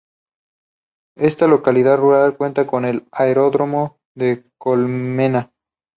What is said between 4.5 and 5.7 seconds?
Colmena.